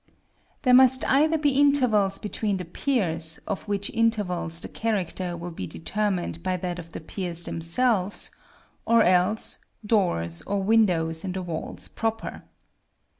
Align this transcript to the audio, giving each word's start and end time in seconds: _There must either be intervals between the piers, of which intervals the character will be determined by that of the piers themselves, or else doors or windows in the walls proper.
_There 0.63 0.73
must 0.73 1.05
either 1.05 1.37
be 1.37 1.59
intervals 1.59 2.17
between 2.17 2.57
the 2.57 2.65
piers, 2.65 3.37
of 3.45 3.67
which 3.67 3.91
intervals 3.91 4.59
the 4.59 4.67
character 4.67 5.37
will 5.37 5.51
be 5.51 5.67
determined 5.67 6.41
by 6.41 6.57
that 6.57 6.79
of 6.79 6.93
the 6.93 6.99
piers 6.99 7.45
themselves, 7.45 8.31
or 8.83 9.03
else 9.03 9.59
doors 9.85 10.41
or 10.47 10.63
windows 10.63 11.23
in 11.23 11.33
the 11.33 11.43
walls 11.43 11.87
proper. 11.87 12.41